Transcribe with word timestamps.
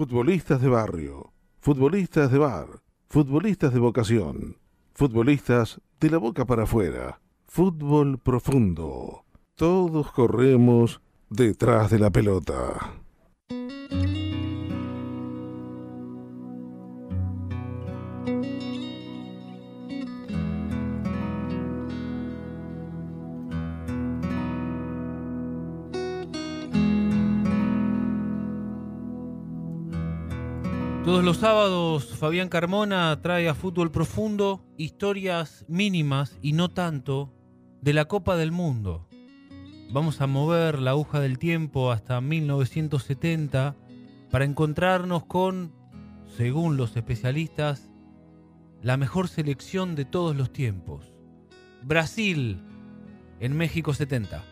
Futbolistas 0.00 0.62
de 0.62 0.68
barrio, 0.70 1.30
futbolistas 1.60 2.32
de 2.32 2.38
bar, 2.38 2.68
futbolistas 3.10 3.70
de 3.74 3.80
vocación, 3.80 4.56
futbolistas 4.94 5.78
de 6.00 6.08
la 6.08 6.16
boca 6.16 6.46
para 6.46 6.62
afuera, 6.62 7.20
fútbol 7.44 8.16
profundo. 8.16 9.26
Todos 9.56 10.10
corremos 10.10 11.02
detrás 11.28 11.90
de 11.90 11.98
la 11.98 12.08
pelota. 12.08 12.99
Los 31.30 31.36
sábados 31.36 32.16
Fabián 32.18 32.48
Carmona 32.48 33.16
trae 33.22 33.48
a 33.48 33.54
Fútbol 33.54 33.92
Profundo 33.92 34.64
historias 34.76 35.64
mínimas 35.68 36.36
y 36.42 36.54
no 36.54 36.70
tanto 36.70 37.32
de 37.80 37.92
la 37.92 38.06
Copa 38.06 38.34
del 38.34 38.50
Mundo. 38.50 39.06
Vamos 39.92 40.20
a 40.20 40.26
mover 40.26 40.80
la 40.80 40.90
aguja 40.90 41.20
del 41.20 41.38
tiempo 41.38 41.92
hasta 41.92 42.20
1970 42.20 43.76
para 44.28 44.44
encontrarnos 44.44 45.24
con, 45.26 45.72
según 46.36 46.76
los 46.76 46.96
especialistas, 46.96 47.92
la 48.82 48.96
mejor 48.96 49.28
selección 49.28 49.94
de 49.94 50.06
todos 50.06 50.34
los 50.34 50.52
tiempos. 50.52 51.12
Brasil 51.84 52.60
en 53.38 53.56
México 53.56 53.94
70. 53.94 54.42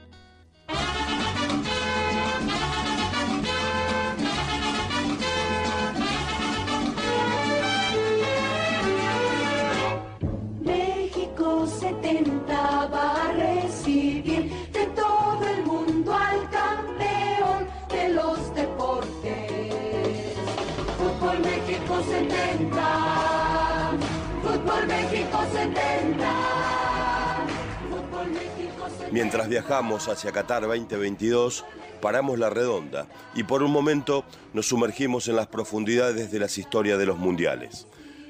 Mientras 29.10 29.48
viajamos 29.48 30.08
hacia 30.08 30.32
Qatar 30.32 30.66
2022, 30.66 31.64
paramos 32.02 32.38
la 32.38 32.50
redonda 32.50 33.06
y 33.34 33.42
por 33.42 33.62
un 33.62 33.70
momento 33.70 34.24
nos 34.52 34.66
sumergimos 34.66 35.28
en 35.28 35.36
las 35.36 35.46
profundidades 35.46 36.30
de 36.30 36.38
las 36.38 36.58
historias 36.58 36.98
de 36.98 37.06
los 37.06 37.16
mundiales. 37.16 37.86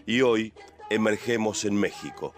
Y 0.07 0.21
hoy 0.21 0.53
emergemos 0.89 1.65
en 1.65 1.75
México. 1.75 2.33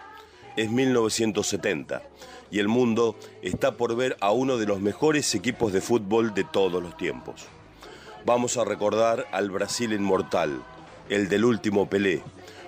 Es 0.56 0.70
1970 0.70 2.02
y 2.50 2.60
el 2.60 2.68
mundo 2.68 3.14
está 3.42 3.76
por 3.76 3.94
ver 3.94 4.16
a 4.20 4.32
uno 4.32 4.56
de 4.56 4.66
los 4.66 4.80
mejores 4.80 5.34
equipos 5.34 5.74
de 5.74 5.82
fútbol 5.82 6.32
de 6.32 6.44
todos 6.44 6.82
los 6.82 6.96
tiempos. 6.96 7.46
Vamos 8.24 8.56
a 8.56 8.64
recordar 8.64 9.26
al 9.32 9.50
Brasil 9.50 9.92
inmortal, 9.92 10.62
el 11.10 11.28
del 11.28 11.44
último 11.44 11.90
Pelé, 11.90 12.22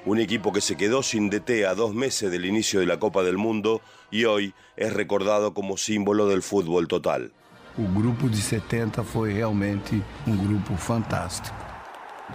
un 0.05 0.19
equipo 0.19 0.53
que 0.53 0.61
se 0.61 0.77
quedó 0.77 1.03
sin 1.03 1.31
DT 1.31 1.67
a 1.67 1.75
dos 1.75 1.95
meses 1.95 2.31
del 2.31 2.45
inicio 2.45 2.81
de 2.81 2.87
la 2.87 2.99
Copa 2.99 3.23
del 3.23 3.39
Mundo 3.39 3.81
y 4.11 4.25
hoy 4.25 4.55
es 4.77 4.93
recordado 4.93 5.55
como 5.55 5.77
símbolo 5.77 6.27
del 6.27 6.43
fútbol 6.43 6.89
total. 6.89 7.33
O 7.79 7.83
grupo 7.83 8.29
de 8.29 8.37
70 8.37 9.03
foi 9.03 9.33
realmente 9.33 10.03
um 10.27 10.37
grupo 10.37 10.77
fantástico. 10.77 11.57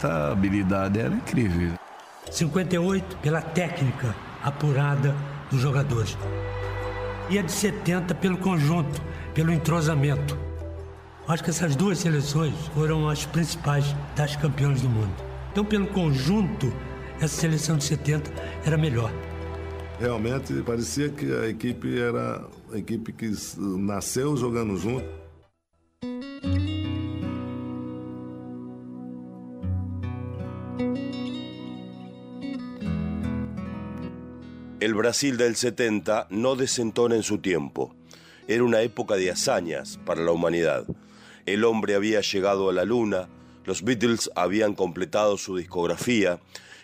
A 0.01 0.31
habilidade 0.31 0.99
era 0.99 1.13
incrível. 1.13 1.73
58 2.31 3.17
pela 3.17 3.41
técnica 3.41 4.15
apurada 4.43 5.15
dos 5.51 5.61
jogadores. 5.61 6.17
E 7.29 7.37
a 7.37 7.41
de 7.41 7.51
70 7.51 8.15
pelo 8.15 8.37
conjunto, 8.37 9.01
pelo 9.33 9.51
entrosamento. 9.51 10.37
Acho 11.27 11.43
que 11.43 11.49
essas 11.49 11.75
duas 11.75 11.99
seleções 11.99 12.55
foram 12.73 13.09
as 13.09 13.25
principais 13.25 13.93
das 14.15 14.35
campeões 14.37 14.81
do 14.81 14.89
mundo. 14.89 15.13
Então, 15.51 15.65
pelo 15.65 15.87
conjunto, 15.87 16.71
essa 17.19 17.41
seleção 17.41 17.77
de 17.77 17.83
70 17.83 18.31
era 18.65 18.77
melhor. 18.77 19.11
Realmente 19.99 20.53
parecia 20.61 21.09
que 21.09 21.25
a 21.25 21.47
equipe 21.47 21.99
era 21.99 22.45
a 22.71 22.77
equipe 22.77 23.11
que 23.13 23.31
nasceu 23.57 24.37
jogando 24.37 24.77
junto. 24.77 25.27
El 34.79 34.93
Brasil 34.93 35.37
del 35.37 35.55
70 35.55 36.27
no 36.29 36.55
desentona 36.55 37.15
en 37.15 37.23
su 37.23 37.39
tiempo. 37.39 37.95
Era 38.47 38.63
una 38.63 38.81
época 38.81 39.15
de 39.15 39.31
hazañas 39.31 39.99
para 40.05 40.21
la 40.21 40.31
humanidad. 40.31 40.85
El 41.45 41.65
hombre 41.65 41.95
había 41.95 42.21
llegado 42.21 42.69
a 42.69 42.73
la 42.73 42.85
luna, 42.85 43.27
los 43.65 43.83
Beatles 43.83 44.29
habían 44.35 44.75
completado 44.75 45.37
su 45.37 45.57
discografía 45.57 46.39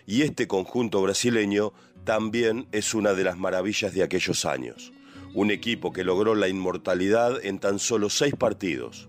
y 0.05 0.21
este 0.21 0.47
conjunto 0.47 1.01
brasileño 1.01 1.73
también 2.03 2.67
es 2.71 2.93
una 2.93 3.13
de 3.13 3.23
las 3.23 3.37
maravillas 3.37 3.93
de 3.93 4.03
aquellos 4.03 4.45
años. 4.45 4.91
Un 5.33 5.51
equipo 5.51 5.93
que 5.93 6.03
logró 6.03 6.35
la 6.35 6.47
inmortalidad 6.47 7.43
en 7.43 7.59
tan 7.59 7.79
solo 7.79 8.09
seis 8.09 8.35
partidos. 8.35 9.07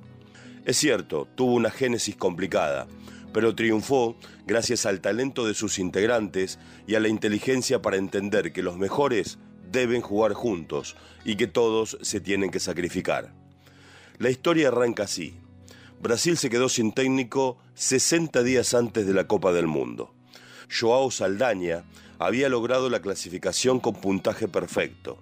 Es 0.64 0.78
cierto, 0.78 1.28
tuvo 1.34 1.54
una 1.54 1.70
génesis 1.70 2.16
complicada, 2.16 2.86
pero 3.32 3.54
triunfó 3.54 4.16
gracias 4.46 4.86
al 4.86 5.00
talento 5.00 5.46
de 5.46 5.54
sus 5.54 5.78
integrantes 5.78 6.58
y 6.86 6.94
a 6.94 7.00
la 7.00 7.08
inteligencia 7.08 7.82
para 7.82 7.96
entender 7.96 8.52
que 8.52 8.62
los 8.62 8.78
mejores 8.78 9.38
deben 9.70 10.00
jugar 10.00 10.32
juntos 10.32 10.96
y 11.24 11.36
que 11.36 11.48
todos 11.48 11.98
se 12.00 12.20
tienen 12.20 12.50
que 12.50 12.60
sacrificar. 12.60 13.34
La 14.18 14.30
historia 14.30 14.68
arranca 14.68 15.02
así. 15.02 15.34
Brasil 16.00 16.36
se 16.36 16.48
quedó 16.48 16.68
sin 16.68 16.92
técnico 16.92 17.58
60 17.74 18.42
días 18.42 18.72
antes 18.72 19.06
de 19.06 19.12
la 19.12 19.26
Copa 19.26 19.52
del 19.52 19.66
Mundo. 19.66 20.13
Joao 20.78 21.10
Saldaña 21.10 21.84
había 22.18 22.48
logrado 22.48 22.90
la 22.90 23.00
clasificación 23.00 23.78
con 23.78 23.94
puntaje 23.94 24.48
perfecto. 24.48 25.18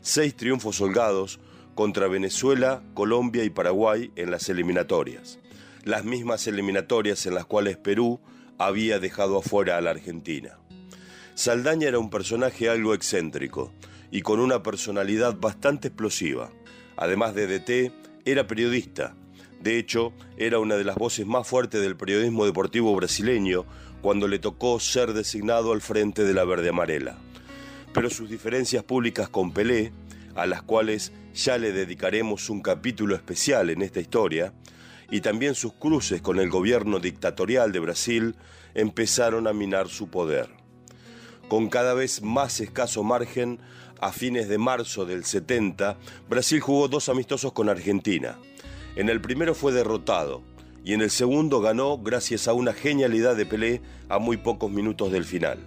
Seis 0.00 0.36
triunfos 0.36 0.80
holgados 0.80 1.40
contra 1.74 2.06
Venezuela, 2.06 2.82
Colombia 2.94 3.44
y 3.44 3.50
Paraguay 3.50 4.12
en 4.16 4.30
las 4.30 4.48
eliminatorias. 4.48 5.38
Las 5.84 6.04
mismas 6.04 6.46
eliminatorias 6.46 7.26
en 7.26 7.34
las 7.34 7.46
cuales 7.46 7.76
Perú 7.76 8.20
había 8.58 9.00
dejado 9.00 9.38
afuera 9.38 9.76
a 9.76 9.80
la 9.80 9.90
Argentina. 9.90 10.58
Saldaña 11.34 11.88
era 11.88 11.98
un 11.98 12.10
personaje 12.10 12.68
algo 12.68 12.94
excéntrico 12.94 13.72
y 14.10 14.22
con 14.22 14.38
una 14.38 14.62
personalidad 14.62 15.36
bastante 15.36 15.88
explosiva. 15.88 16.50
Además 16.96 17.34
de 17.34 17.46
DT, 17.46 17.92
era 18.24 18.46
periodista. 18.46 19.16
De 19.60 19.78
hecho, 19.78 20.12
era 20.36 20.58
una 20.58 20.76
de 20.76 20.84
las 20.84 20.96
voces 20.96 21.26
más 21.26 21.48
fuertes 21.48 21.80
del 21.80 21.96
periodismo 21.96 22.44
deportivo 22.44 22.94
brasileño 22.94 23.64
cuando 24.02 24.26
le 24.26 24.40
tocó 24.40 24.80
ser 24.80 25.12
designado 25.12 25.72
al 25.72 25.80
frente 25.80 26.24
de 26.24 26.34
la 26.34 26.44
verde 26.44 26.68
amarela. 26.68 27.16
Pero 27.94 28.10
sus 28.10 28.28
diferencias 28.28 28.82
públicas 28.82 29.28
con 29.28 29.52
Pelé, 29.52 29.92
a 30.34 30.46
las 30.46 30.62
cuales 30.62 31.12
ya 31.34 31.56
le 31.56 31.72
dedicaremos 31.72 32.50
un 32.50 32.60
capítulo 32.60 33.14
especial 33.14 33.70
en 33.70 33.80
esta 33.80 34.00
historia, 34.00 34.52
y 35.10 35.20
también 35.20 35.54
sus 35.54 35.74
cruces 35.74 36.20
con 36.20 36.40
el 36.40 36.50
gobierno 36.50 36.98
dictatorial 36.98 37.70
de 37.70 37.78
Brasil 37.78 38.34
empezaron 38.74 39.46
a 39.46 39.52
minar 39.52 39.88
su 39.88 40.08
poder. 40.08 40.48
Con 41.48 41.68
cada 41.68 41.94
vez 41.94 42.22
más 42.22 42.60
escaso 42.60 43.04
margen, 43.04 43.60
a 44.00 44.10
fines 44.10 44.48
de 44.48 44.58
marzo 44.58 45.04
del 45.04 45.24
70, 45.24 45.96
Brasil 46.28 46.60
jugó 46.60 46.88
dos 46.88 47.08
amistosos 47.08 47.52
con 47.52 47.68
Argentina. 47.68 48.36
En 48.96 49.08
el 49.08 49.20
primero 49.20 49.54
fue 49.54 49.72
derrotado 49.72 50.42
y 50.84 50.94
en 50.94 51.00
el 51.00 51.10
segundo 51.10 51.60
ganó 51.60 51.98
gracias 51.98 52.48
a 52.48 52.52
una 52.52 52.72
genialidad 52.72 53.36
de 53.36 53.46
Pelé 53.46 53.82
a 54.08 54.18
muy 54.18 54.36
pocos 54.36 54.70
minutos 54.70 55.12
del 55.12 55.24
final. 55.24 55.58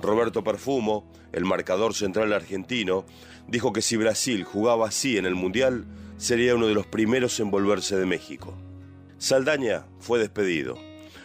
Roberto 0.00 0.44
Perfumo, 0.44 1.10
el 1.32 1.44
marcador 1.44 1.94
central 1.94 2.32
argentino, 2.32 3.04
dijo 3.48 3.72
que 3.72 3.82
si 3.82 3.96
Brasil 3.96 4.44
jugaba 4.44 4.88
así 4.88 5.16
en 5.16 5.26
el 5.26 5.34
Mundial, 5.34 5.86
sería 6.16 6.54
uno 6.54 6.66
de 6.66 6.74
los 6.74 6.86
primeros 6.86 7.40
en 7.40 7.50
volverse 7.50 7.96
de 7.96 8.06
México. 8.06 8.54
Saldaña 9.18 9.86
fue 10.00 10.18
despedido. 10.18 10.78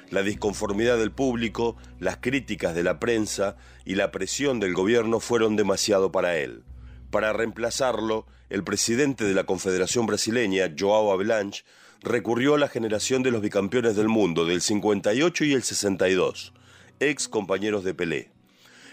La 0.10 0.24
disconformidad 0.24 0.98
del 0.98 1.12
público, 1.12 1.76
las 2.00 2.18
críticas 2.18 2.74
de 2.74 2.84
la 2.84 3.00
prensa 3.00 3.58
y 3.86 3.96
la 3.96 4.12
presión 4.12 4.60
del 4.60 4.74
gobierno 4.74 5.20
fueron 5.20 5.56
demasiado 5.56 6.12
para 6.12 6.38
él. 6.38 6.64
Para 7.12 7.34
reemplazarlo, 7.34 8.26
el 8.50 8.64
presidente 8.64 9.24
de 9.24 9.34
la 9.36 9.44
Confederación 9.44 10.08
Brasileña, 10.08 10.74
Joao 10.78 11.12
Avalanche, 11.12 11.64
recurrió 12.02 12.56
a 12.56 12.58
la 12.58 12.70
generación 12.70 13.24
de 13.24 13.32
los 13.32 13.42
bicampeones 13.42 13.96
del 13.96 14.08
mundo 14.08 14.46
del 14.46 14.62
58 14.62 15.46
y 15.46 15.54
el 15.54 15.64
62, 15.64 16.54
ex 17.00 17.28
compañeros 17.28 17.84
de 17.84 17.94
Pelé. 17.94 18.32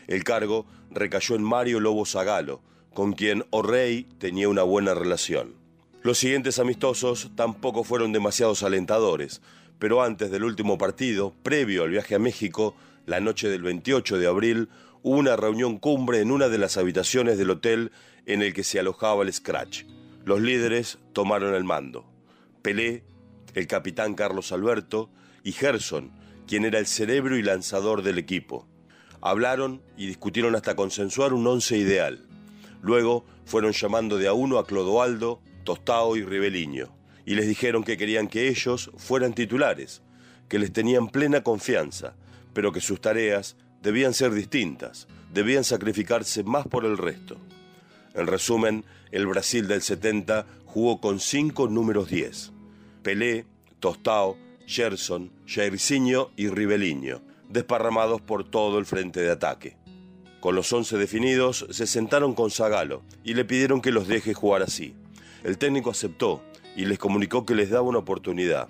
El 0.08 0.24
cargo 0.24 0.66
recayó 0.90 1.36
en 1.36 1.42
Mario 1.42 1.80
Lobo 1.80 2.04
Zagalo, 2.04 2.60
con 2.94 3.12
quien 3.12 3.44
O'Reilly 3.50 4.04
tenía 4.18 4.48
una 4.48 4.62
buena 4.62 4.94
relación. 4.94 5.54
Los 6.02 6.18
siguientes 6.18 6.58
amistosos 6.58 7.30
tampoco 7.36 7.84
fueron 7.84 8.12
demasiados 8.12 8.62
alentadores, 8.62 9.40
Pero 9.78 10.02
antes 10.02 10.30
del 10.30 10.44
último 10.44 10.78
partido, 10.78 11.34
previo 11.42 11.82
al 11.82 11.90
viaje 11.90 12.14
a 12.14 12.18
México, 12.18 12.74
la 13.04 13.20
noche 13.20 13.50
del 13.50 13.60
28 13.60 14.16
de 14.16 14.26
abril, 14.26 14.70
hubo 15.02 15.18
una 15.18 15.36
reunión 15.36 15.76
cumbre 15.78 16.20
en 16.22 16.30
una 16.30 16.48
de 16.48 16.56
las 16.56 16.78
habitaciones 16.78 17.36
del 17.36 17.50
hotel 17.50 17.92
en 18.24 18.40
el 18.40 18.54
que 18.54 18.64
se 18.64 18.80
alojaba 18.80 19.22
el 19.22 19.32
Scratch. 19.34 19.84
Los 20.24 20.40
líderes 20.40 20.98
tomaron 21.12 21.54
el 21.54 21.64
mando. 21.64 22.15
Pelé, 22.66 23.04
el 23.54 23.68
capitán 23.68 24.14
Carlos 24.14 24.50
Alberto 24.50 25.08
y 25.44 25.52
Gerson, 25.52 26.10
quien 26.48 26.64
era 26.64 26.80
el 26.80 26.88
cerebro 26.88 27.36
y 27.36 27.42
lanzador 27.42 28.02
del 28.02 28.18
equipo. 28.18 28.66
Hablaron 29.20 29.82
y 29.96 30.08
discutieron 30.08 30.56
hasta 30.56 30.74
consensuar 30.74 31.32
un 31.32 31.46
once 31.46 31.78
ideal. 31.78 32.26
Luego 32.82 33.24
fueron 33.44 33.70
llamando 33.70 34.18
de 34.18 34.26
a 34.26 34.32
uno 34.32 34.58
a 34.58 34.66
Clodoaldo, 34.66 35.40
Tostao 35.62 36.16
y 36.16 36.24
Ribeliño, 36.24 36.92
y 37.24 37.36
les 37.36 37.46
dijeron 37.46 37.84
que 37.84 37.96
querían 37.96 38.26
que 38.26 38.48
ellos 38.48 38.90
fueran 38.96 39.32
titulares, 39.32 40.02
que 40.48 40.58
les 40.58 40.72
tenían 40.72 41.06
plena 41.06 41.44
confianza, 41.44 42.16
pero 42.52 42.72
que 42.72 42.80
sus 42.80 43.00
tareas 43.00 43.54
debían 43.80 44.12
ser 44.12 44.32
distintas, 44.32 45.06
debían 45.32 45.62
sacrificarse 45.62 46.42
más 46.42 46.66
por 46.66 46.84
el 46.84 46.98
resto. 46.98 47.36
En 48.12 48.26
resumen, 48.26 48.84
el 49.12 49.28
Brasil 49.28 49.68
del 49.68 49.82
70 49.82 50.46
jugó 50.64 51.00
con 51.00 51.20
cinco 51.20 51.68
números 51.68 52.08
10. 52.08 52.55
Pelé, 53.06 53.46
Tostao, 53.78 54.36
Gerson, 54.66 55.30
Jairzinho 55.46 56.32
y 56.34 56.48
Ribeliño, 56.48 57.22
desparramados 57.48 58.20
por 58.20 58.42
todo 58.42 58.80
el 58.80 58.84
frente 58.84 59.20
de 59.20 59.30
ataque. 59.30 59.76
Con 60.40 60.56
los 60.56 60.72
once 60.72 60.98
definidos, 60.98 61.68
se 61.70 61.86
sentaron 61.86 62.34
con 62.34 62.50
Zagalo 62.50 63.04
y 63.22 63.34
le 63.34 63.44
pidieron 63.44 63.80
que 63.80 63.92
los 63.92 64.08
deje 64.08 64.34
jugar 64.34 64.62
así. 64.62 64.96
El 65.44 65.56
técnico 65.56 65.90
aceptó 65.90 66.42
y 66.74 66.86
les 66.86 66.98
comunicó 66.98 67.46
que 67.46 67.54
les 67.54 67.70
daba 67.70 67.86
una 67.86 67.98
oportunidad, 67.98 68.66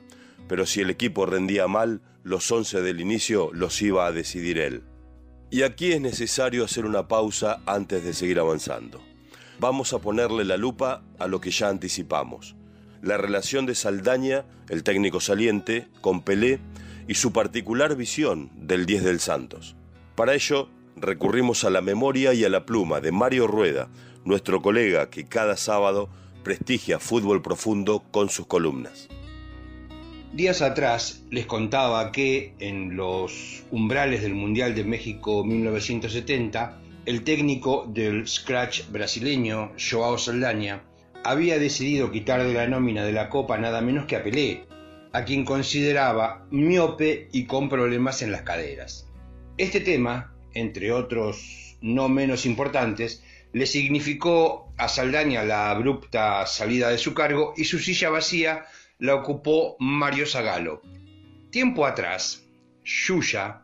pero 0.49 0.67
si 0.67 0.83
el 0.83 0.91
equipo 0.91 1.25
rendía 1.25 1.67
mal, 1.67 2.03
los 2.23 2.53
once 2.53 2.83
del 2.83 3.01
inicio 3.01 3.49
los 3.55 3.81
iba 3.81 4.07
a 4.07 4.13
decidir 4.13 4.59
él. 4.59 4.83
Y 5.51 5.63
aquí 5.63 5.93
es 5.93 6.01
necesario 6.03 6.63
hacer 6.63 6.85
una 6.85 7.09
pausa 7.09 7.63
antes 7.65 8.05
de 8.05 8.13
seguir 8.13 8.39
avanzando. 8.39 9.01
Vamos 9.61 9.95
a 9.95 9.99
ponerle 9.99 10.45
la 10.45 10.59
lupa 10.59 11.03
a 11.19 11.27
lo 11.27 11.41
que 11.41 11.51
ya 11.51 11.71
anticipamos. 11.71 12.56
La 13.03 13.17
relación 13.17 13.67
de 13.67 13.75
Saldaña, 13.75 14.45
el 14.69 14.83
técnico 14.83 15.21
saliente, 15.21 15.89
con 16.01 16.23
Pelé 16.23 16.61
y 17.09 17.15
su 17.15 17.33
particular 17.33 17.97
visión 17.97 18.51
del 18.55 18.87
10 18.87 19.05
del 19.05 19.21
Santos. 19.21 19.77
Para 20.15 20.35
ello, 20.35 20.69
recurrimos 20.97 21.65
a 21.65 21.71
la 21.71 21.83
memoria 21.83 22.33
y 22.35 22.45
a 22.45 22.49
la 22.49 22.67
pluma 22.67 23.01
de 23.01 23.13
Mario 23.13 23.47
Rueda, 23.47 23.89
nuestro 24.25 24.63
colega 24.63 25.11
que 25.11 25.27
cada 25.27 25.57
sábado 25.57 26.09
prestigia 26.43 26.99
fútbol 26.99 27.43
profundo 27.43 28.03
con 28.11 28.31
sus 28.31 28.47
columnas. 28.47 29.09
Días 30.33 30.63
atrás 30.63 31.23
les 31.31 31.47
contaba 31.47 32.13
que 32.13 32.55
en 32.59 32.97
los 32.97 33.65
umbrales 33.71 34.23
del 34.23 34.35
Mundial 34.35 34.75
de 34.75 34.85
México 34.85 35.45
1970, 35.45 36.79
el 37.07 37.25
técnico 37.25 37.87
del 37.89 38.29
Scratch 38.29 38.89
brasileño, 38.91 39.73
Joao 39.79 40.19
Saldaña, 40.19 40.83
había 41.31 41.59
decidido 41.59 42.13
quitar 42.13 42.45
de 42.45 42.55
la 42.55 42.67
nómina 42.67 43.05
de 43.05 43.13
la 43.13 43.29
Copa 43.29 43.59
nada 43.59 43.81
menos 43.81 44.07
que 44.07 44.17
a 44.17 44.23
Pelé, 44.23 44.65
a 45.13 45.25
quien 45.25 45.45
consideraba 45.45 46.47
miope 46.51 47.29
y 47.33 47.47
con 47.47 47.69
problemas 47.69 48.23
en 48.23 48.33
las 48.33 48.43
caderas. 48.43 49.09
Este 49.57 49.81
tema, 49.81 50.35
entre 50.55 50.93
otros 50.93 51.79
no 51.81 52.09
menos 52.09 52.47
importantes, 52.47 53.25
le 53.53 53.67
significó 53.67 54.73
a 54.77 54.89
Saldaña 54.89 55.43
la 55.45 55.71
abrupta 55.71 56.47
salida 56.47 56.91
de 56.91 56.99
su 56.99 57.15
cargo 57.15 57.55
y 57.57 57.65
su 57.65 57.79
silla 57.79 58.11
vacía 58.11 58.67
la 58.99 59.15
ocupó 59.15 59.77
Mario 59.79 60.27
Zagalo. 60.27 60.83
Tiempo 61.51 61.87
atrás, 61.87 62.45
Yuya, 62.85 63.63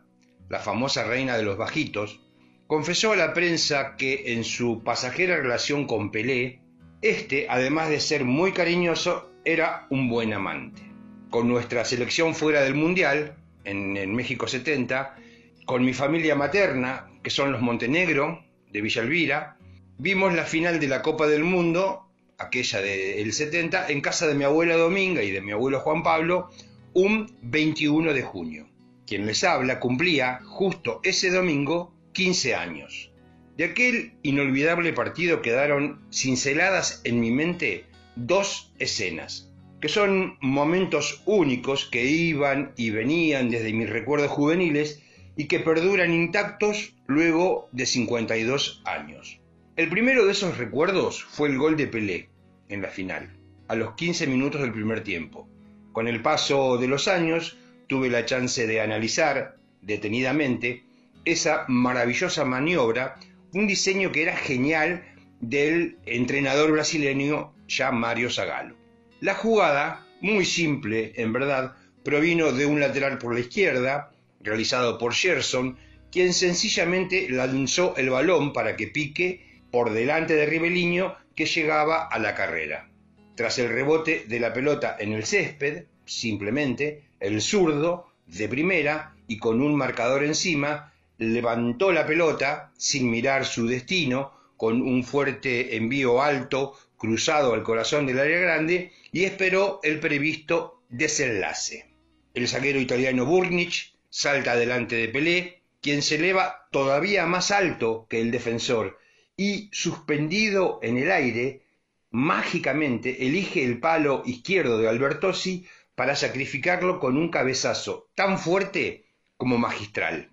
la 0.49 0.59
famosa 0.59 1.03
reina 1.03 1.37
de 1.37 1.43
los 1.43 1.57
bajitos, 1.57 2.21
confesó 2.65 3.11
a 3.11 3.15
la 3.15 3.33
prensa 3.33 3.95
que 3.95 4.33
en 4.33 4.43
su 4.43 4.83
pasajera 4.83 5.37
relación 5.37 5.85
con 5.85 6.09
Pelé, 6.11 6.62
este, 7.03 7.47
además 7.49 7.89
de 7.89 7.99
ser 7.99 8.23
muy 8.23 8.53
cariñoso, 8.53 9.29
era 9.43 9.87
un 9.89 10.07
buen 10.09 10.33
amante. 10.33 10.81
Con 11.29 11.49
nuestra 11.49 11.83
selección 11.83 12.33
fuera 12.33 12.61
del 12.61 12.75
Mundial, 12.75 13.35
en, 13.65 14.15
México 14.15 14.47
70, 14.47 15.17
con 15.65 15.83
mi 15.83 15.93
familia 15.93 16.35
materna, 16.35 17.09
que 17.21 17.29
son 17.29 17.51
los 17.51 17.61
Montenegro, 17.61 18.43
de 18.71 18.81
Villa 18.81 19.01
Elvira, 19.01 19.57
vimos 19.97 20.33
la 20.33 20.45
final 20.45 20.79
de 20.79 20.87
la 20.87 21.01
Copa 21.01 21.27
del 21.27 21.43
Mundo, 21.43 22.07
aquella 22.37 22.81
del 22.81 23.33
70, 23.33 23.89
en 23.89 23.99
casa 23.99 24.25
de 24.25 24.35
mi 24.35 24.45
abuela 24.45 24.77
Dominga 24.77 25.23
y 25.23 25.31
de 25.31 25.41
mi 25.41 25.51
abuelo 25.51 25.81
Juan 25.81 26.03
Pablo, 26.03 26.49
un 26.93 27.37
21 27.41 28.13
de 28.13 28.23
junio. 28.23 28.69
Quien 29.05 29.25
les 29.25 29.43
habla 29.43 29.81
cumplía 29.81 30.39
justo 30.45 31.01
ese 31.03 31.29
domingo 31.31 31.93
15 32.13 32.55
años. 32.55 33.12
De 33.57 33.65
aquel 33.65 34.13
inolvidable 34.23 34.93
partido 34.93 35.41
quedaron 35.41 36.01
cinceladas 36.11 37.01
en 37.03 37.19
mi 37.19 37.31
mente 37.31 37.85
dos 38.15 38.73
escenas, 38.79 39.51
que 39.79 39.89
son 39.89 40.37
momentos 40.41 41.21
únicos 41.25 41.85
que 41.85 42.05
iban 42.05 42.73
y 42.77 42.89
venían 42.89 43.49
desde 43.49 43.73
mis 43.73 43.89
recuerdos 43.89 44.31
juveniles 44.31 45.03
y 45.35 45.45
que 45.45 45.59
perduran 45.59 46.13
intactos 46.13 46.95
luego 47.07 47.69
de 47.71 47.85
52 47.85 48.81
años. 48.85 49.39
El 49.75 49.89
primero 49.89 50.25
de 50.25 50.31
esos 50.31 50.57
recuerdos 50.57 51.23
fue 51.23 51.49
el 51.49 51.57
gol 51.57 51.75
de 51.77 51.87
Pelé 51.87 52.29
en 52.69 52.81
la 52.81 52.89
final, 52.89 53.37
a 53.67 53.75
los 53.75 53.93
15 53.95 54.27
minutos 54.27 54.61
del 54.61 54.71
primer 54.71 55.03
tiempo. 55.03 55.47
Con 55.91 56.07
el 56.07 56.21
paso 56.21 56.77
de 56.77 56.87
los 56.87 57.07
años 57.07 57.57
tuve 57.87 58.09
la 58.09 58.25
chance 58.25 58.65
de 58.65 58.81
analizar 58.81 59.57
detenidamente 59.81 60.83
esa 61.25 61.65
maravillosa 61.67 62.45
maniobra, 62.45 63.15
un 63.53 63.67
diseño 63.67 64.11
que 64.11 64.23
era 64.23 64.35
genial 64.35 65.03
del 65.39 65.97
entrenador 66.05 66.71
brasileño 66.71 67.53
ya 67.67 67.91
Mario 67.91 68.29
Zagallo. 68.29 68.75
La 69.19 69.35
jugada, 69.35 70.05
muy 70.21 70.45
simple 70.45 71.13
en 71.15 71.33
verdad, 71.33 71.75
provino 72.03 72.51
de 72.51 72.65
un 72.65 72.79
lateral 72.79 73.17
por 73.17 73.33
la 73.33 73.39
izquierda, 73.39 74.11
realizado 74.41 74.97
por 74.97 75.13
Gerson, 75.13 75.77
quien 76.11 76.33
sencillamente 76.33 77.27
lanzó 77.29 77.95
el 77.97 78.09
balón 78.09 78.53
para 78.53 78.75
que 78.75 78.87
pique 78.87 79.61
por 79.71 79.91
delante 79.91 80.35
de 80.35 80.45
Ribeliño 80.45 81.15
que 81.35 81.45
llegaba 81.45 82.07
a 82.07 82.19
la 82.19 82.35
carrera. 82.35 82.89
Tras 83.35 83.57
el 83.59 83.69
rebote 83.69 84.25
de 84.27 84.39
la 84.39 84.53
pelota 84.53 84.95
en 84.99 85.13
el 85.13 85.25
césped, 85.25 85.85
simplemente, 86.05 87.03
el 87.19 87.41
zurdo, 87.41 88.13
de 88.27 88.47
primera 88.47 89.15
y 89.27 89.37
con 89.37 89.61
un 89.61 89.75
marcador 89.75 90.23
encima, 90.23 90.92
levantó 91.31 91.91
la 91.91 92.05
pelota 92.05 92.71
sin 92.77 93.09
mirar 93.09 93.45
su 93.45 93.67
destino, 93.67 94.33
con 94.57 94.81
un 94.81 95.03
fuerte 95.03 95.75
envío 95.75 96.21
alto 96.21 96.77
cruzado 96.97 97.53
al 97.53 97.63
corazón 97.63 98.05
del 98.05 98.19
área 98.19 98.39
grande 98.39 98.91
y 99.11 99.25
esperó 99.25 99.79
el 99.83 99.99
previsto 99.99 100.81
desenlace. 100.89 101.87
El 102.33 102.47
zaguero 102.47 102.79
italiano 102.79 103.25
Burnic 103.25 103.93
salta 104.09 104.55
delante 104.55 104.95
de 104.95 105.09
Pelé, 105.09 105.61
quien 105.81 106.01
se 106.01 106.15
eleva 106.15 106.67
todavía 106.71 107.25
más 107.25 107.51
alto 107.51 108.07
que 108.09 108.21
el 108.21 108.31
defensor 108.31 108.99
y, 109.35 109.69
suspendido 109.71 110.79
en 110.81 110.97
el 110.97 111.11
aire, 111.11 111.63
mágicamente 112.09 113.25
elige 113.25 113.63
el 113.63 113.79
palo 113.79 114.23
izquierdo 114.25 114.77
de 114.77 114.87
Albertosi 114.87 115.65
para 115.95 116.15
sacrificarlo 116.15 116.99
con 116.99 117.17
un 117.17 117.29
cabezazo 117.29 118.09
tan 118.15 118.39
fuerte 118.39 119.05
como 119.35 119.57
magistral. 119.57 120.32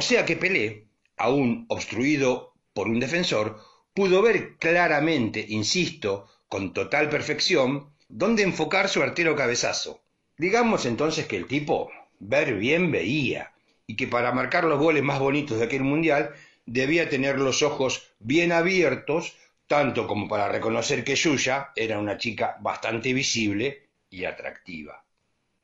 O 0.00 0.02
sea 0.02 0.24
que 0.24 0.34
Pelé, 0.34 0.86
aún 1.18 1.66
obstruido 1.68 2.54
por 2.72 2.88
un 2.88 3.00
defensor, 3.00 3.60
pudo 3.92 4.22
ver 4.22 4.56
claramente, 4.56 5.44
insisto, 5.46 6.26
con 6.48 6.72
total 6.72 7.10
perfección, 7.10 7.90
dónde 8.08 8.42
enfocar 8.42 8.88
su 8.88 9.02
artero 9.02 9.36
cabezazo. 9.36 10.00
Digamos 10.38 10.86
entonces 10.86 11.26
que 11.26 11.36
el 11.36 11.46
tipo 11.46 11.90
ver 12.18 12.54
bien 12.54 12.90
veía, 12.90 13.52
y 13.86 13.96
que 13.96 14.06
para 14.06 14.32
marcar 14.32 14.64
los 14.64 14.78
goles 14.78 15.02
más 15.02 15.18
bonitos 15.18 15.58
de 15.58 15.66
aquel 15.66 15.82
mundial 15.82 16.30
debía 16.64 17.10
tener 17.10 17.38
los 17.38 17.62
ojos 17.62 18.14
bien 18.20 18.52
abiertos, 18.52 19.36
tanto 19.66 20.06
como 20.06 20.28
para 20.28 20.48
reconocer 20.48 21.04
que 21.04 21.14
Yuya 21.14 21.72
era 21.76 21.98
una 21.98 22.16
chica 22.16 22.56
bastante 22.62 23.12
visible 23.12 23.90
y 24.08 24.24
atractiva. 24.24 25.04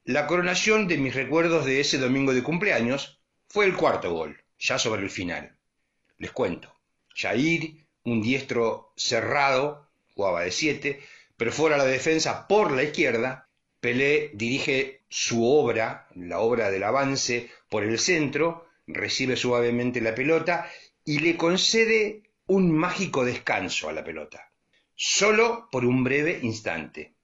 La 0.04 0.26
coronación 0.26 0.88
de 0.88 0.98
mis 0.98 1.14
recuerdos 1.14 1.64
de 1.64 1.80
ese 1.80 1.96
domingo 1.96 2.34
de 2.34 2.42
cumpleaños 2.42 3.15
fue 3.48 3.66
el 3.66 3.74
cuarto 3.74 4.12
gol, 4.12 4.42
ya 4.58 4.78
sobre 4.78 5.02
el 5.02 5.10
final. 5.10 5.56
Les 6.18 6.30
cuento. 6.30 6.72
Jair, 7.14 7.86
un 8.04 8.22
diestro 8.22 8.92
cerrado, 8.96 9.88
jugaba 10.14 10.42
de 10.42 10.50
siete, 10.50 11.00
pero 11.36 11.52
fuera 11.52 11.76
la 11.76 11.84
defensa 11.84 12.46
por 12.48 12.72
la 12.72 12.82
izquierda. 12.82 13.48
Pelé 13.80 14.30
dirige 14.34 15.02
su 15.08 15.46
obra, 15.46 16.08
la 16.14 16.40
obra 16.40 16.70
del 16.70 16.82
avance, 16.82 17.50
por 17.68 17.84
el 17.84 17.98
centro, 17.98 18.66
recibe 18.86 19.36
suavemente 19.36 20.00
la 20.00 20.14
pelota 20.14 20.70
y 21.04 21.18
le 21.20 21.36
concede 21.36 22.22
un 22.46 22.72
mágico 22.72 23.24
descanso 23.24 23.88
a 23.88 23.92
la 23.92 24.04
pelota, 24.04 24.50
solo 24.94 25.68
por 25.70 25.84
un 25.84 26.04
breve 26.04 26.38
instante. 26.42 27.14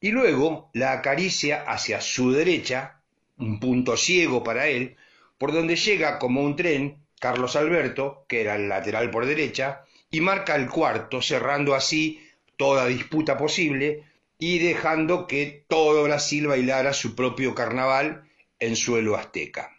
Y 0.00 0.10
luego 0.10 0.70
la 0.72 0.92
acaricia 0.92 1.62
hacia 1.62 2.00
su 2.00 2.32
derecha, 2.32 3.02
un 3.36 3.60
punto 3.60 3.96
ciego 3.96 4.42
para 4.42 4.68
él, 4.68 4.96
por 5.40 5.52
donde 5.52 5.76
llega 5.76 6.18
como 6.18 6.42
un 6.42 6.54
tren 6.54 6.98
Carlos 7.18 7.56
Alberto, 7.56 8.26
que 8.28 8.42
era 8.42 8.56
el 8.56 8.68
lateral 8.68 9.10
por 9.10 9.24
derecha, 9.24 9.86
y 10.10 10.20
marca 10.20 10.54
el 10.54 10.68
cuarto, 10.68 11.22
cerrando 11.22 11.74
así 11.74 12.22
toda 12.58 12.84
disputa 12.84 13.38
posible 13.38 14.04
y 14.38 14.58
dejando 14.58 15.26
que 15.26 15.64
todo 15.66 16.02
Brasil 16.02 16.46
bailara 16.46 16.92
su 16.92 17.16
propio 17.16 17.54
carnaval 17.54 18.28
en 18.58 18.76
suelo 18.76 19.16
azteca. 19.16 19.78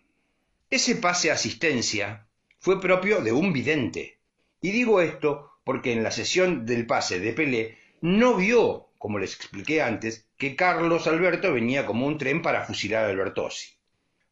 Ese 0.71 0.95
pase 0.95 1.29
asistencia 1.29 2.25
fue 2.57 2.81
propio 2.81 3.21
de 3.21 3.31
un 3.31 3.53
vidente. 3.53 4.17
Y 4.61 4.71
digo 4.71 4.99
esto 4.99 5.51
porque 5.63 5.93
en 5.93 6.01
la 6.01 6.09
sesión 6.09 6.65
del 6.65 6.87
pase 6.87 7.19
de 7.19 7.33
Pelé 7.33 7.77
no 8.01 8.33
vio, 8.35 8.89
como 8.97 9.19
les 9.19 9.35
expliqué 9.35 9.83
antes, 9.83 10.25
que 10.37 10.55
Carlos 10.55 11.05
Alberto 11.05 11.53
venía 11.53 11.85
como 11.85 12.07
un 12.07 12.17
tren 12.17 12.41
para 12.41 12.65
fusilar 12.65 13.05
a 13.05 13.09
Albertosi. 13.09 13.75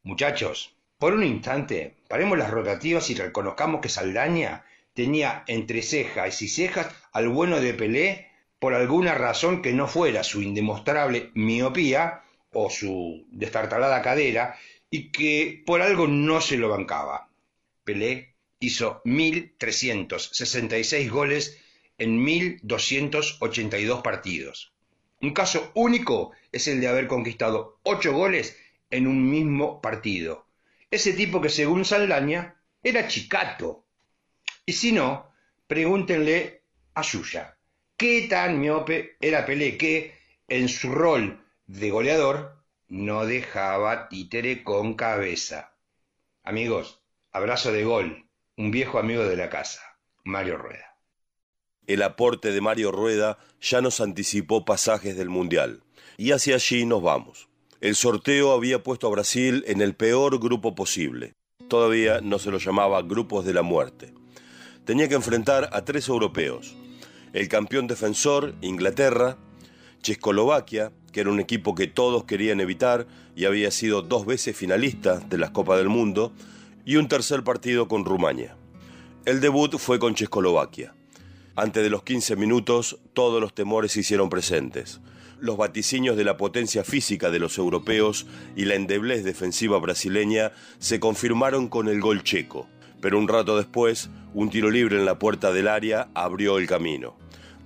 Muchachos, 0.02 0.76
por 1.00 1.14
un 1.14 1.24
instante, 1.24 1.96
paremos 2.10 2.38
las 2.38 2.52
rotativas 2.52 3.10
y 3.10 3.16
reconozcamos 3.16 3.80
que 3.80 3.88
Saldaña 3.88 4.66
tenía 4.94 5.46
entre 5.48 5.82
cejas 5.82 6.42
y 6.42 6.50
cejas 6.50 6.94
al 7.14 7.30
bueno 7.30 7.62
de 7.62 7.74
Pelé 7.74 8.28
por 8.60 8.74
alguna 8.74 9.16
razón 9.16 9.62
que 9.62 9.72
no 9.72 9.88
fuera 9.88 10.26
su 10.26 10.42
indemostrable 10.42 11.32
miopía 11.36 12.24
o 12.52 12.70
su 12.70 13.26
destartalada 13.32 14.02
cadera 14.02 14.58
y 14.90 15.10
que 15.12 15.64
por 15.66 15.82
algo 15.82 16.08
no 16.08 16.42
se 16.42 16.58
lo 16.58 16.68
bancaba. 16.68 17.30
Pelé 17.86 18.36
hizo 18.60 19.02
1.366 19.06 21.10
goles 21.10 21.62
en 21.98 22.26
1.282 22.26 24.02
partidos. 24.02 24.74
Un 25.22 25.34
caso 25.34 25.72
único 25.76 26.32
es 26.52 26.68
el 26.68 26.82
de 26.82 26.90
haber 26.90 27.08
conquistado 27.08 27.80
8 27.84 28.12
goles 28.12 28.58
en 28.90 29.08
un 29.08 29.30
mismo 29.30 29.82
partido. 29.82 30.49
Ese 30.92 31.14
tipo 31.14 31.40
que 31.40 31.50
según 31.50 31.86
Saldaña 31.86 32.56
era 32.82 33.08
chicato. 33.08 33.86
Y 34.66 34.74
si 34.74 34.92
no, 34.92 35.32
pregúntenle 35.68 36.64
a 36.96 37.04
Yuya, 37.04 37.58
¿qué 37.96 38.28
tan 38.30 38.60
miope 38.60 39.18
era 39.20 39.46
Pelé 39.46 39.78
que, 39.78 40.18
en 40.48 40.68
su 40.68 40.92
rol 40.92 41.46
de 41.68 41.92
goleador, 41.92 42.64
no 42.88 43.26
dejaba 43.26 44.10
títere 44.10 44.64
con 44.64 44.96
cabeza? 44.96 45.76
Amigos, 46.44 47.02
abrazo 47.32 47.72
de 47.72 47.84
gol, 47.84 48.28
un 48.58 48.72
viejo 48.72 48.98
amigo 48.98 49.24
de 49.26 49.38
la 49.38 49.50
casa, 49.50 49.82
Mario 50.24 50.58
Rueda. 50.58 50.98
El 51.86 52.02
aporte 52.02 52.52
de 52.52 52.62
Mario 52.62 52.92
Rueda 52.92 53.38
ya 53.62 53.82
nos 53.82 54.02
anticipó 54.02 54.66
pasajes 54.66 55.16
del 55.18 55.30
Mundial, 55.30 55.84
y 56.18 56.32
hacia 56.32 56.56
allí 56.56 56.86
nos 56.86 57.02
vamos. 57.04 57.49
El 57.82 57.96
sorteo 57.96 58.52
había 58.52 58.84
puesto 58.84 59.08
a 59.08 59.10
Brasil 59.10 59.64
en 59.66 59.80
el 59.80 59.96
peor 59.96 60.38
grupo 60.38 60.76
posible. 60.76 61.36
Todavía 61.70 62.20
no 62.20 62.38
se 62.38 62.52
lo 62.52 62.58
llamaba 62.58 63.02
grupos 63.04 63.46
de 63.46 63.54
la 63.54 63.62
muerte. 63.62 64.14
Tenía 64.84 65.08
que 65.08 65.16
enfrentar 65.16 65.70
a 65.72 65.86
tres 65.86 66.10
europeos. 66.10 66.76
El 67.32 67.48
campeón 67.48 67.88
defensor, 67.88 68.54
Inglaterra, 68.60 69.38
Checoslovaquia, 70.02 70.92
que 71.14 71.22
era 71.22 71.30
un 71.30 71.40
equipo 71.40 71.74
que 71.74 71.88
todos 71.88 72.26
querían 72.26 72.60
evitar 72.60 73.08
y 73.34 73.46
había 73.46 73.72
sido 73.72 74.02
dos 74.02 74.26
veces 74.26 74.58
finalista 74.58 75.20
de 75.20 75.38
las 75.38 75.52
Copas 75.52 75.78
del 75.78 75.88
Mundo, 75.88 76.34
y 76.84 76.98
un 76.98 77.08
tercer 77.08 77.46
partido 77.46 77.88
con 77.88 78.04
Rumania. 78.04 78.58
El 79.24 79.40
debut 79.40 79.78
fue 79.78 80.00
con 80.00 80.16
Checoslovaquia. 80.16 80.94
Antes 81.56 81.82
de 81.82 81.90
los 81.90 82.04
15 82.04 82.36
minutos, 82.36 83.00
todos 83.14 83.40
los 83.40 83.54
temores 83.54 83.94
se 83.94 84.02
hicieron 84.02 84.30
presentes 84.30 85.00
los 85.42 85.58
vaticinios 85.58 86.18
de 86.18 86.24
la 86.24 86.38
potencia 86.38 86.84
física 86.84 87.30
de 87.30 87.40
los 87.40 87.58
europeos 87.58 88.26
y 88.56 88.66
la 88.66 88.76
endeblez 88.76 89.24
defensiva 89.24 89.80
brasileña 89.80 90.52
se 90.80 91.00
confirmaron 91.00 91.68
con 91.68 91.88
el 91.88 92.02
gol 92.02 92.24
checo, 92.24 92.68
pero 93.02 93.18
un 93.18 93.28
rato 93.28 93.58
después, 93.58 94.10
un 94.34 94.50
tiro 94.50 94.70
libre 94.70 94.98
en 94.98 95.06
la 95.06 95.20
puerta 95.20 95.52
del 95.52 95.68
área 95.68 96.10
abrió 96.14 96.58
el 96.58 96.68
camino. 96.68 97.16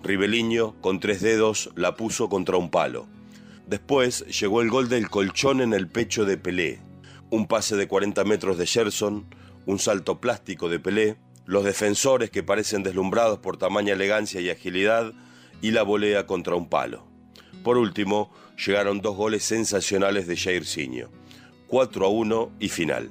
Ribeliño, 0.03 0.79
con 0.81 0.99
tres 0.99 1.21
dedos, 1.21 1.71
la 1.75 1.95
puso 1.95 2.29
contra 2.29 2.57
un 2.57 2.69
palo. 2.69 3.07
Después 3.67 4.25
llegó 4.39 4.61
el 4.61 4.69
gol 4.69 4.89
del 4.89 5.09
colchón 5.09 5.61
en 5.61 5.73
el 5.73 5.87
pecho 5.87 6.25
de 6.25 6.37
Pelé, 6.37 6.79
un 7.29 7.47
pase 7.47 7.75
de 7.75 7.87
40 7.87 8.23
metros 8.25 8.57
de 8.57 8.67
Gerson, 8.67 9.25
un 9.65 9.79
salto 9.79 10.19
plástico 10.19 10.69
de 10.69 10.79
Pelé, 10.79 11.15
los 11.45 11.63
defensores 11.63 12.29
que 12.29 12.43
parecen 12.43 12.83
deslumbrados 12.83 13.39
por 13.39 13.57
tamaña 13.57 13.93
elegancia 13.93 14.41
y 14.41 14.49
agilidad, 14.49 15.13
y 15.61 15.71
la 15.71 15.83
volea 15.83 16.27
contra 16.27 16.55
un 16.55 16.67
palo. 16.67 17.12
Por 17.63 17.77
último, 17.77 18.29
llegaron 18.57 18.99
dos 18.99 19.15
goles 19.15 19.43
sensacionales 19.43 20.27
de 20.27 20.35
Jairzinho, 20.35 21.09
4 21.67 22.05
a 22.05 22.09
1 22.09 22.51
y 22.59 22.67
final. 22.67 23.09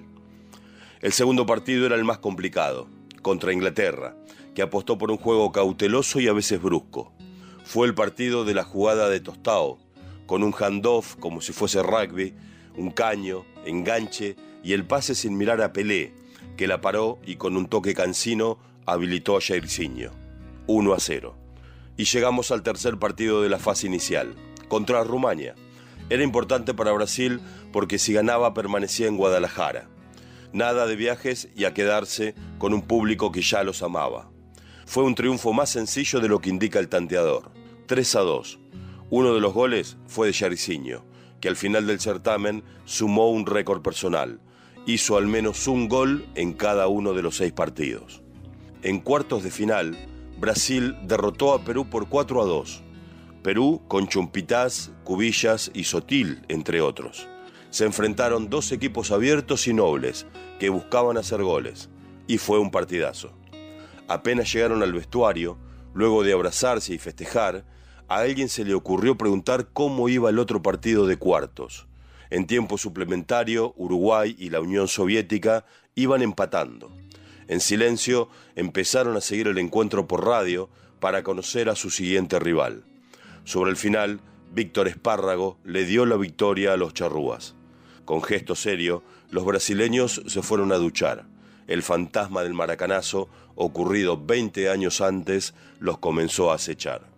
El 1.01 1.13
segundo 1.13 1.47
partido 1.47 1.87
era 1.87 1.97
el 1.97 2.05
más 2.05 2.19
complicado, 2.19 2.87
contra 3.23 3.53
Inglaterra, 3.53 4.15
que 4.55 4.63
apostó 4.63 4.99
por 4.99 5.11
un 5.11 5.17
juego 5.17 5.51
cauteloso 5.53 6.21
y 6.21 6.29
a 6.29 6.35
veces 6.35 6.61
brusco. 6.61 7.13
Fue 7.65 7.87
el 7.87 7.95
partido 7.95 8.45
de 8.45 8.55
la 8.55 8.63
jugada 8.63 9.09
de 9.09 9.21
Tostao, 9.21 9.79
con 10.27 10.43
un 10.43 10.53
handoff 10.53 11.17
como 11.17 11.41
si 11.41 11.53
fuese 11.53 11.83
rugby, 11.83 12.35
un 12.77 12.91
caño, 12.91 13.47
enganche 13.65 14.37
y 14.63 14.75
el 14.75 14.85
pase 14.85 15.15
sin 15.15 15.39
mirar 15.39 15.63
a 15.63 15.73
Pelé, 15.73 16.13
que 16.59 16.67
la 16.67 16.83
paró 16.83 17.19
y 17.25 17.37
con 17.37 17.57
un 17.57 17.67
toque 17.67 17.95
cansino 17.95 18.59
habilitó 18.85 19.37
a 19.37 19.41
Jairzinho. 19.41 20.11
1 20.67 20.93
a 20.93 21.01
0 21.01 21.42
y 21.97 22.05
llegamos 22.05 22.51
al 22.51 22.63
tercer 22.63 22.99
partido 22.99 23.43
de 23.43 23.49
la 23.49 23.59
fase 23.59 23.87
inicial, 23.87 24.35
contra 24.69 25.05
Rumania. 25.05 25.55
Era 26.11 26.23
importante 26.23 26.75
para 26.75 26.93
Brasil 26.93 27.41
porque 27.73 27.99
si 27.99 28.13
ganaba 28.13 28.55
permanecía 28.55 29.07
en 29.07 29.17
Guadalajara. 29.17 29.89
Nada 30.53 30.87
de 30.87 30.97
viajes 30.97 31.49
y 31.57 31.65
a 31.65 31.73
quedarse 31.73 32.35
con 32.59 32.75
un 32.75 32.83
público 32.83 33.33
que 33.33 33.43
ya 33.43 33.63
los 33.63 33.83
amaba. 33.83 34.31
Fue 34.85 35.05
un 35.05 35.15
triunfo 35.15 35.53
más 35.53 35.71
sencillo 35.71 36.21
de 36.21 36.29
lo 36.29 36.41
que 36.41 36.51
indica 36.51 36.79
el 36.79 36.89
tanteador. 36.89 37.51
3 37.87 38.17
a 38.17 38.21
2. 38.21 38.59
Uno 39.11 39.35
de 39.35 39.41
los 39.41 39.55
goles 39.55 39.97
fue 40.07 40.27
de 40.27 40.35
Jairzinho, 40.35 41.05
que 41.41 41.49
al 41.49 41.57
final 41.57 41.87
del 41.87 42.01
certamen 42.01 42.63
sumó 42.85 43.31
un 43.31 43.47
récord 43.47 43.83
personal. 43.83 44.41
Hizo 44.87 45.17
al 45.17 45.27
menos 45.27 45.67
un 45.69 45.89
gol 45.89 46.27
en 46.35 46.53
cada 46.53 46.89
uno 46.89 47.15
de 47.15 47.23
los 47.23 47.37
seis 47.37 47.53
partidos. 47.53 48.23
En 48.83 49.01
cuartos 49.01 49.43
de 49.43 49.51
final, 49.51 49.97
Brasil 50.43 50.97
derrotó 51.05 51.55
a 51.55 51.63
Perú 51.63 51.89
por 51.89 52.09
4 52.09 52.43
a 52.43 52.45
2. 52.45 52.83
Perú 53.45 53.81
con 53.87 54.09
Chumpitaz, 54.09 54.91
Cubillas 55.05 55.71
y 55.73 55.85
Sotil, 55.85 56.43
entre 56.49 56.81
otros. 56.81 57.29
Se 57.71 57.85
enfrentaron 57.85 58.51
dos 58.51 58.73
equipos 58.73 59.13
abiertos 59.13 59.69
y 59.69 59.73
nobles 59.73 60.27
que 60.59 60.69
buscaban 60.69 61.17
hacer 61.17 61.45
goles, 61.45 61.91
y 62.27 62.39
fue 62.39 62.59
un 62.59 62.73
partidazo. 62.73 63.33
Apenas 64.09 64.53
llegaron 64.53 64.83
al 64.83 64.93
vestuario, 64.93 65.59
luego 65.95 66.25
de 66.25 66.33
abrazarse 66.33 66.93
y 66.93 66.99
festejar, 66.99 67.65
a 68.09 68.17
alguien 68.17 68.49
se 68.49 68.65
le 68.65 68.75
ocurrió 68.75 69.17
preguntar 69.17 69.69
cómo 69.73 70.09
iba 70.09 70.29
el 70.29 70.41
otro 70.41 70.61
partido 70.61 71.07
de 71.07 71.19
cuartos. 71.19 71.87
En 72.31 72.49
tiempo 72.49 72.79
suplementario, 72.79 73.75
Uruguay 73.77 74.35
y 74.37 74.51
la 74.51 74.59
Unión 74.59 74.89
Soviética 74.89 75.65
iban 75.95 76.21
empatando. 76.21 76.91
En 77.49 77.61
silencio 77.61 78.29
empezaron 78.55 79.17
a 79.17 79.21
seguir 79.21 79.49
el 79.49 79.59
encuentro 79.59 80.07
por 80.07 80.25
radio 80.25 80.69
para 81.01 81.23
conocer 81.23 81.69
a 81.69 81.75
su 81.75 81.91
siguiente 81.91 82.39
rival. 82.39 82.85
Sobre 83.45 83.71
el 83.71 83.77
final, 83.77 84.21
Víctor 84.53 84.87
Espárrago 84.87 85.59
le 85.65 85.85
dio 85.85 86.07
la 86.07 86.17
victoria 86.17 86.73
a 86.73 86.77
los 86.77 86.95
charrúas. 86.95 87.55
Con 88.05 88.23
gesto 88.23 88.55
serio, 88.55 89.03
los 89.31 89.45
brasileños 89.45 90.23
se 90.27 90.43
fueron 90.43 90.73
a 90.73 90.77
duchar. 90.77 91.27
El 91.67 91.83
fantasma 91.83 92.43
del 92.43 92.55
maracanazo, 92.55 93.29
ocurrido 93.55 94.23
20 94.23 94.69
años 94.69 95.01
antes, 95.01 95.55
los 95.81 95.99
comenzó 95.99 96.53
a 96.53 96.57
acechar. 96.57 97.11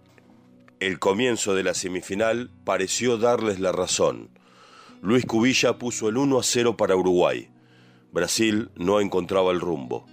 El 0.81 0.99
comienzo 0.99 1.55
de 1.55 1.65
la 1.65 1.75
semifinal 1.75 2.51
pareció 2.65 3.19
darles 3.19 3.61
la 3.61 3.73
razón. 3.73 4.31
Luis 5.03 5.27
Cubilla 5.27 5.79
puso 5.79 6.09
el 6.09 6.17
1 6.17 6.39
a 6.39 6.43
0 6.43 6.77
para 6.77 6.97
Uruguay. 6.97 7.51
Brasil 8.13 8.71
no 8.77 9.01
encontraba 9.01 9.53
el 9.53 9.61
rumbo 9.61 10.07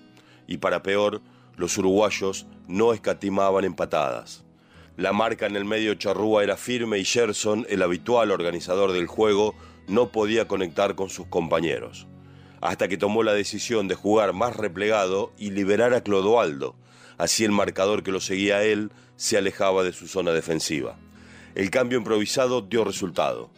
y 0.52 0.58
para 0.58 0.84
peor, 0.84 1.22
los 1.56 1.78
uruguayos 1.78 2.46
no 2.68 2.92
escatimaban 2.92 3.64
empatadas. 3.64 4.44
La 4.98 5.14
marca 5.14 5.46
en 5.46 5.56
el 5.56 5.64
medio 5.64 5.94
charrúa 5.96 6.44
era 6.44 6.58
firme 6.58 7.00
y 7.00 7.06
Gerson, 7.06 7.66
el 7.70 7.82
habitual 7.82 8.32
organizador 8.32 8.92
del 8.92 9.08
juego, 9.08 9.56
no 9.88 10.12
podía 10.12 10.50
conectar 10.50 10.96
con 10.96 11.10
sus 11.10 11.28
compañeros, 11.28 12.06
hasta 12.60 12.90
que 12.90 12.98
tomó 12.98 13.24
la 13.24 13.34
decisión 13.34 13.88
de 13.88 13.96
jugar 13.96 14.34
más 14.34 14.58
replegado 14.58 15.32
y 15.38 15.52
liberar 15.52 15.94
a 15.94 16.02
Clodoaldo, 16.02 16.76
así 17.18 17.46
el 17.46 17.52
marcador 17.52 18.04
que 18.04 18.12
lo 18.12 18.20
seguía 18.20 18.58
a 18.58 18.64
él 18.64 18.92
se 19.16 19.38
alejaba 19.38 19.84
de 19.84 19.94
su 19.94 20.10
zona 20.10 20.32
defensiva. 20.32 20.98
El 21.56 21.70
cambio 21.70 21.98
improvisado 21.98 22.62
dio 22.62 22.84
resultado. 22.84 23.50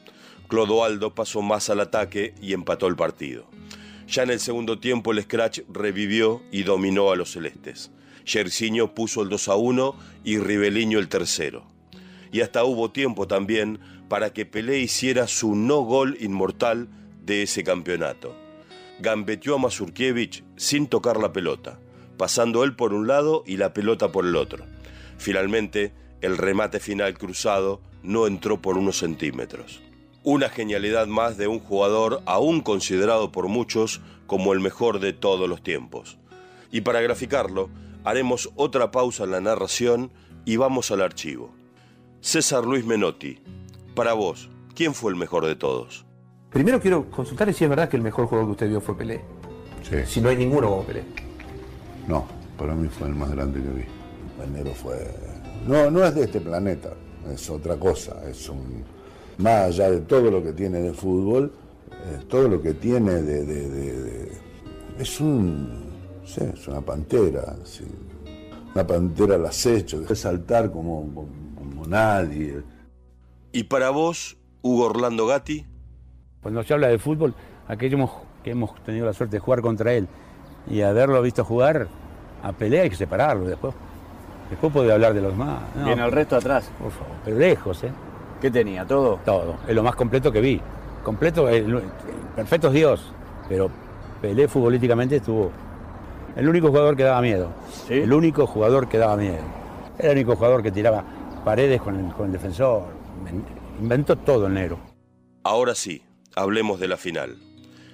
Clodoaldo 0.47 1.15
pasó 1.15 1.41
más 1.41 1.71
al 1.71 1.79
ataque 1.79 2.35
y 2.39 2.53
empató 2.53 2.85
el 2.85 2.95
partido. 2.95 3.47
Ya 4.13 4.22
en 4.22 4.29
el 4.29 4.39
segundo 4.39 4.77
tiempo 4.77 5.12
el 5.12 5.24
Scratch 5.24 5.62
revivió 5.67 6.43
y 6.51 6.62
dominó 6.62 7.10
a 7.10 7.15
los 7.15 7.32
celestes. 7.32 7.89
Yersiño 8.32 8.93
puso 8.93 9.24
el 9.24 9.29
2 9.29 9.48
a 9.48 9.55
1 9.55 9.96
y 10.24 10.38
Ribeliño 10.38 11.00
el 11.00 11.08
tercero. 11.08 11.65
Y 12.32 12.41
hasta 12.41 12.63
hubo 12.63 12.91
tiempo 12.91 13.25
también 13.25 13.79
para 14.10 14.32
que 14.32 14.46
Pelé 14.46 14.77
hiciera 14.77 15.25
su 15.25 15.55
no 15.55 15.79
gol 15.79 16.15
inmortal 16.20 16.89
de 17.25 17.41
ese 17.41 17.63
campeonato. 17.63 18.36
Gambeteó 19.00 19.55
a 19.55 19.58
Mazurkiewicz 19.58 20.43
sin 20.58 20.86
tocar 20.86 21.17
la 21.17 21.34
pelota, 21.34 21.79
pasando 22.15 22.63
él 22.63 22.75
por 22.75 22.93
un 22.93 23.08
lado 23.08 23.43
y 23.48 23.58
la 23.58 23.74
pelota 23.74 24.12
por 24.12 24.27
el 24.27 24.36
otro. 24.36 24.63
Finalmente, 25.17 25.91
el 26.22 26.38
remate 26.38 26.79
final 26.79 27.17
cruzado 27.17 27.82
no 28.03 28.27
entró 28.27 28.62
por 28.62 28.77
unos 28.77 29.00
centímetros. 29.00 29.82
Una 30.25 30.47
genialidad 30.47 31.07
más 31.07 31.37
de 31.37 31.47
un 31.47 31.59
jugador 31.59 32.21
aún 32.25 32.61
considerado 32.61 33.31
por 33.31 33.49
muchos 33.49 34.01
como 34.25 34.53
el 34.53 34.61
mejor 34.61 34.99
de 34.99 35.11
todos 35.11 35.49
los 35.49 35.61
tiempos. 35.61 36.17
Y 36.71 36.81
para 36.81 37.01
graficarlo, 37.01 37.69
haremos 38.05 38.49
otra 38.55 38.89
pausa 38.89 39.25
en 39.25 39.31
la 39.31 39.41
narración 39.41 40.11
y 40.45 40.55
vamos 40.55 40.91
al 40.91 41.01
archivo. 41.01 41.51
César 42.21 42.65
Luis 42.65 42.85
Menotti, 42.85 43.37
para 43.95 44.13
vos, 44.13 44.49
¿quién 44.75 44.93
fue 44.93 45.11
el 45.11 45.17
mejor 45.17 45.45
de 45.45 45.55
todos? 45.55 46.05
Primero 46.51 46.79
quiero 46.79 47.09
consultarle 47.11 47.53
si 47.53 47.65
es 47.65 47.69
verdad 47.69 47.89
que 47.89 47.97
el 47.97 48.03
mejor 48.03 48.27
jugador 48.27 48.47
que 48.47 48.51
usted 48.51 48.69
vio 48.69 48.79
fue 48.79 48.97
Pelé. 48.97 49.21
Sí. 49.81 49.97
Si 50.05 50.21
no 50.21 50.29
hay 50.29 50.37
ninguno 50.37 50.69
como 50.69 50.83
Pelé. 50.83 51.03
No, 52.07 52.25
para 52.57 52.73
mí 52.75 52.87
fue 52.87 53.09
el 53.09 53.15
más 53.15 53.29
grande 53.31 53.61
que 53.61 53.69
vi. 53.69 53.85
El 54.41 54.53
negro 54.53 54.73
fue. 54.73 55.13
No, 55.67 55.91
no 55.91 56.03
es 56.05 56.15
de 56.15 56.23
este 56.23 56.39
planeta, 56.39 56.93
es 57.29 57.49
otra 57.49 57.75
cosa. 57.75 58.21
Es 58.29 58.47
un. 58.47 58.85
Más 59.37 59.63
allá 59.67 59.89
de 59.91 60.01
todo 60.01 60.29
lo 60.31 60.43
que 60.43 60.53
tiene 60.53 60.79
de 60.79 60.93
fútbol, 60.93 61.51
eh, 61.91 62.23
todo 62.27 62.47
lo 62.47 62.61
que 62.61 62.73
tiene 62.73 63.11
de. 63.13 63.45
de- 63.45 63.69
de- 63.69 64.01
de- 64.03 64.31
es 64.99 65.19
un. 65.19 65.69
no 66.21 66.27
sé, 66.27 66.51
es 66.53 66.67
una 66.67 66.81
pantera. 66.81 67.55
sí. 67.63 67.85
Una 68.75 68.87
pantera 68.87 69.35
al 69.35 69.45
acecho, 69.45 70.01
de 70.01 70.15
saltar 70.15 70.71
como, 70.71 71.01
como, 71.13 71.27
como 71.55 71.85
nadie. 71.85 72.63
Y 73.51 73.63
para 73.65 73.91
vos, 73.91 74.35
Hugo 74.63 74.85
Orlando 74.85 75.27
Gatti, 75.27 75.63
Cuando 76.41 76.63
se 76.63 76.73
habla 76.73 76.87
de 76.87 76.97
fútbol, 76.97 77.35
aquellos 77.67 78.09
que 78.43 78.51
hemos 78.51 78.73
tenido 78.83 79.05
la 79.05 79.13
suerte 79.13 79.35
de 79.35 79.39
jugar 79.39 79.61
contra 79.61 79.93
él 79.93 80.07
y 80.67 80.81
haberlo 80.81 81.21
visto 81.21 81.45
jugar, 81.45 81.87
a 82.41 82.51
pelear 82.53 82.83
hay 82.85 82.89
que 82.89 82.95
separarlo 82.95 83.45
después. 83.45 83.73
Después 84.49 84.73
puede 84.73 84.91
hablar 84.91 85.13
de 85.13 85.21
los. 85.21 85.35
No, 85.35 85.59
Viene 85.85 86.03
el 86.03 86.11
resto 86.11 86.35
atrás. 86.35 86.69
Por 86.79 86.91
favor, 86.91 87.13
pero 87.23 87.37
lejos, 87.37 87.83
¿eh? 87.83 87.91
¿Qué 88.43 88.51
tenía? 88.51 88.85
¿Todo? 88.85 89.21
Todo. 89.23 89.55
Es 89.65 89.73
lo 89.73 89.83
más 89.83 89.95
completo 89.95 90.29
que 90.29 90.41
vi. 90.41 90.59
Completo, 91.01 91.47
el, 91.47 91.81
perfecto 92.35 92.67
es 92.67 92.73
Dios, 92.73 93.13
pero 93.47 93.71
Pelé 94.21 94.50
futbolísticamente 94.50 95.15
estuvo 95.15 95.50
el 96.35 96.50
único 96.50 96.67
jugador 96.67 96.97
que 96.97 97.03
daba 97.03 97.21
miedo. 97.21 97.53
El 97.88 98.12
único 98.12 98.45
jugador 98.45 98.89
que 98.89 98.97
daba 98.97 99.15
miedo. 99.15 99.39
Era 99.97 100.09
el 100.09 100.17
único 100.17 100.35
jugador 100.35 100.62
que 100.62 100.73
tiraba 100.73 101.05
paredes 101.45 101.81
con 101.81 101.97
el, 101.97 102.12
con 102.12 102.25
el 102.25 102.31
defensor. 102.33 102.83
Inventó 103.79 104.17
todo 104.17 104.47
el 104.47 104.55
negro. 104.55 104.77
Ahora 105.43 105.73
sí, 105.73 106.03
hablemos 106.35 106.81
de 106.81 106.89
la 106.89 106.97
final. 106.97 107.38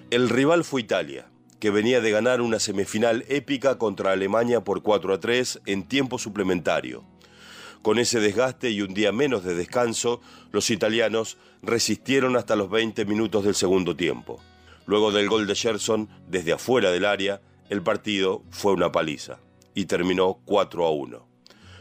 El 0.10 0.30
rival 0.30 0.64
fue 0.64 0.82
Italia, 0.82 1.28
que 1.60 1.70
venía 1.70 2.02
de 2.02 2.10
ganar 2.10 2.42
una 2.42 2.58
semifinal 2.58 3.24
épica 3.28 3.78
contra 3.78 4.14
Alemania 4.14 4.64
por 4.64 4.82
4 4.82 5.14
a 5.14 5.20
3 5.20 5.62
en 5.68 5.84
tiempo 5.84 6.18
suplementario. 6.18 7.04
Con 7.82 7.98
ese 7.98 8.20
desgaste 8.20 8.72
y 8.72 8.82
un 8.82 8.94
día 8.94 9.12
menos 9.12 9.44
de 9.44 9.56
descanso, 9.56 10.20
los 10.52 10.70
italianos 10.70 11.38
resistieron 11.62 12.36
hasta 12.36 12.58
los 12.58 12.70
20 12.70 13.06
minutos 13.06 13.46
del 13.46 13.56
segundo 13.56 13.96
tiempo. 13.96 14.42
Luego 14.86 15.12
del 15.12 15.30
gol 15.30 15.48
de 15.48 15.56
Gerson, 15.56 16.10
desde 16.28 16.52
afuera 16.52 16.92
del 16.92 17.06
área, 17.06 17.42
el 17.70 17.82
partido 17.82 18.44
fue 18.50 18.74
una 18.74 18.92
paliza 18.92 19.40
y 19.74 19.86
terminó 19.86 20.40
4 20.46 20.86
a 20.86 20.92
1. 20.92 21.26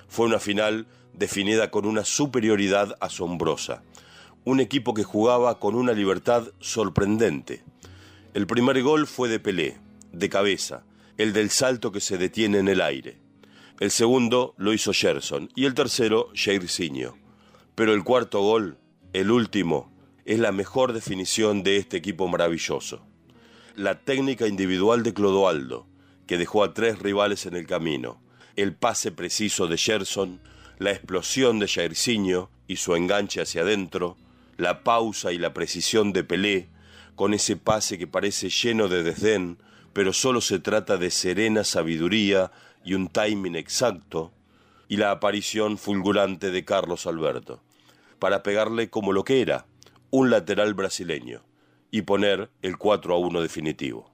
Fue 0.08 0.26
una 0.26 0.38
final 0.38 0.86
definida 1.14 1.70
con 1.70 1.84
una 1.84 2.04
superioridad 2.04 2.96
asombrosa. 3.00 3.82
Un 4.44 4.60
equipo 4.60 4.94
que 4.94 5.04
jugaba 5.04 5.58
con 5.58 5.74
una 5.74 5.92
libertad 5.92 6.52
sorprendente. 6.60 7.64
El 8.34 8.46
primer 8.46 8.80
gol 8.82 9.06
fue 9.06 9.28
de 9.28 9.40
Pelé, 9.40 9.78
de 10.12 10.28
cabeza, 10.28 10.84
el 11.16 11.32
del 11.32 11.50
salto 11.50 11.90
que 11.90 12.00
se 12.00 12.18
detiene 12.18 12.58
en 12.58 12.68
el 12.68 12.80
aire. 12.80 13.18
El 13.80 13.92
segundo 13.92 14.54
lo 14.58 14.72
hizo 14.72 14.92
Gerson 14.92 15.50
y 15.54 15.64
el 15.64 15.74
tercero 15.74 16.30
Jairzinho. 16.34 17.16
Pero 17.76 17.94
el 17.94 18.02
cuarto 18.02 18.40
gol, 18.40 18.76
el 19.12 19.30
último, 19.30 19.92
es 20.24 20.40
la 20.40 20.50
mejor 20.50 20.92
definición 20.92 21.62
de 21.62 21.76
este 21.76 21.96
equipo 21.96 22.26
maravilloso. 22.26 23.06
La 23.76 24.00
técnica 24.00 24.48
individual 24.48 25.04
de 25.04 25.14
Clodoaldo, 25.14 25.86
que 26.26 26.38
dejó 26.38 26.64
a 26.64 26.74
tres 26.74 26.98
rivales 26.98 27.46
en 27.46 27.54
el 27.54 27.68
camino, 27.68 28.20
el 28.56 28.74
pase 28.74 29.12
preciso 29.12 29.68
de 29.68 29.78
Gerson, 29.78 30.40
la 30.78 30.90
explosión 30.90 31.60
de 31.60 31.68
Jairzinho 31.68 32.50
y 32.66 32.76
su 32.76 32.96
enganche 32.96 33.40
hacia 33.40 33.62
adentro, 33.62 34.16
la 34.56 34.82
pausa 34.82 35.30
y 35.30 35.38
la 35.38 35.54
precisión 35.54 36.12
de 36.12 36.24
Pelé, 36.24 36.68
con 37.14 37.32
ese 37.32 37.56
pase 37.56 37.96
que 37.96 38.08
parece 38.08 38.50
lleno 38.50 38.88
de 38.88 39.04
desdén, 39.04 39.58
pero 39.92 40.12
solo 40.12 40.40
se 40.40 40.58
trata 40.58 40.96
de 40.96 41.12
serena 41.12 41.62
sabiduría 41.62 42.50
y 42.88 42.94
un 42.94 43.09
timing 43.09 43.55
exacto, 43.55 44.33
y 44.88 44.96
la 44.96 45.11
aparición 45.11 45.77
fulgurante 45.77 46.51
de 46.51 46.64
Carlos 46.64 47.07
Alberto, 47.07 47.61
para 48.18 48.42
pegarle 48.42 48.88
como 48.88 49.12
lo 49.12 49.24
que 49.24 49.42
era, 49.42 49.66
un 50.09 50.31
lateral 50.31 50.72
brasileño, 50.72 51.42
y 51.90 52.03
poner 52.03 52.48
el 52.62 52.79
4 52.79 53.14
a 53.14 53.18
1 53.18 53.42
definitivo. 53.42 54.11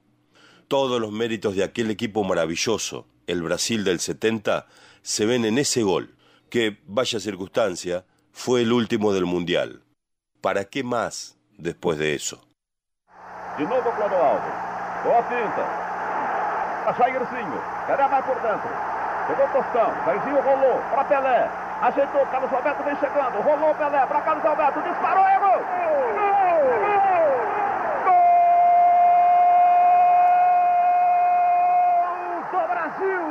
Todos 0.67 0.99
los 0.99 1.13
méritos 1.13 1.55
de 1.55 1.63
aquel 1.63 1.89
equipo 1.89 2.25
maravilloso, 2.25 3.07
el 3.27 3.43
Brasil 3.43 3.85
del 3.85 4.01
70, 4.01 4.67
se 5.03 5.25
ven 5.25 5.45
en 5.45 5.57
ese 5.57 5.81
gol, 5.83 6.13
que, 6.49 6.77
vaya 6.85 7.21
circunstancia, 7.21 8.05
fue 8.33 8.63
el 8.63 8.73
último 8.73 9.13
del 9.13 9.25
Mundial. 9.25 9.83
¿Para 10.41 10.65
qué 10.65 10.83
más 10.83 11.37
después 11.57 11.97
de 11.97 12.13
eso? 12.13 12.45
De 13.57 13.63
novo 13.63 13.89
Clodoaldo. 13.95 14.51
Boa 15.05 15.23
finta. 15.29 15.84
A 16.85 16.91
Jairzinho. 16.91 17.61
Cadê 17.87 18.07
mais 18.07 18.25
por 18.25 18.35
dentro? 18.41 18.69
Pegou 19.27 19.47
Tostão. 19.49 19.91
Jairzinho 20.05 20.41
rolou 20.41 20.81
para 20.91 21.03
Pelé. 21.05 21.49
Ajeitou. 21.81 22.25
Carlos 22.27 22.53
Alberto 22.53 22.83
vem 22.83 22.95
chegando. 22.97 23.41
Rolou 23.41 23.73
Pelé 23.73 24.05
para 24.05 24.21
Carlos 24.21 24.45
Alberto. 24.45 24.81
Disparou. 24.81 25.25
É 25.25 25.39
gol. 25.39 25.61
Gol 32.51 32.61
do 32.61 32.67
Brasil. 32.67 33.21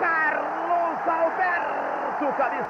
Carlos 0.00 0.98
Alberto. 1.06 2.32
Camisa. 2.36 2.68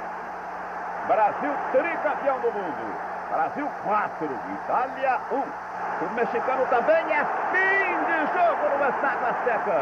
Brasil 1.08 1.52
tricampeão 1.72 2.38
do 2.40 2.52
mundo. 2.52 2.94
Brasil 3.30 3.68
4, 3.84 4.28
Itália 4.64 5.18
1. 5.32 5.69
O 6.00 6.14
mexicano 6.14 6.66
também 6.66 7.12
é 7.12 7.24
fim 7.52 7.94
de 8.06 8.18
jogo 8.32 8.78
no 8.78 8.88
Estado 8.88 9.26
Azteca. 9.26 9.80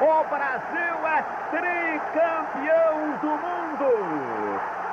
O 0.00 0.24
Brasil 0.24 0.96
é 1.06 1.24
tricampeão 1.50 2.96
do 3.22 3.32
mundo. 3.44 3.90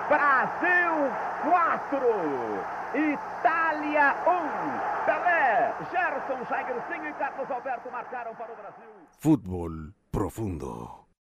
Brasil 0.08 1.12
4, 1.44 3.12
Itália 3.14 4.16
1. 4.26 5.06
Pelé, 5.06 5.74
Gerson, 5.92 6.46
Jairzinho 6.50 7.10
e 7.10 7.14
Carlos 7.14 7.52
Alberto 7.52 7.92
marcaram 7.92 8.34
para 8.36 8.52
o 8.52 8.56
Brasil. 8.56 8.90
Fútbol 9.20 9.72
profundo. 10.12 11.11